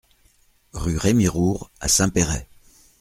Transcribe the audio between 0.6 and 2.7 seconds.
Rue Rémy Roure à Saint-Péray